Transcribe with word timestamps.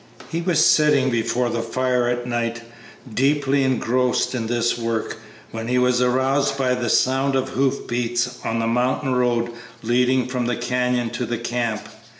He 0.31 0.41
was 0.41 0.65
sitting 0.65 1.11
before 1.11 1.49
the 1.49 1.61
fire 1.61 2.07
at 2.07 2.25
night, 2.25 2.63
deeply 3.13 3.63
engrossed 3.63 4.33
in 4.33 4.47
this 4.47 4.75
work, 4.75 5.17
when 5.51 5.67
he 5.67 5.77
was 5.77 6.01
aroused 6.01 6.57
by 6.57 6.73
the 6.73 6.89
sound 6.89 7.35
of 7.35 7.49
hoof 7.49 7.85
beats 7.85 8.39
on 8.43 8.57
the 8.57 8.65
mountain 8.65 9.13
road 9.13 9.51
leading 9.83 10.25
from 10.27 10.47
the 10.47 10.55
canyon 10.57 11.11
to 11.11 11.27
the 11.27 11.37
camp. 11.37 11.87